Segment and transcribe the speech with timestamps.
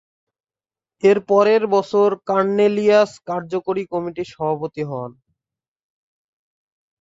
[1.03, 5.11] এরপরের বছর কর্নেলিয়াস কার্যকরী কমিটির সভাপতি হন।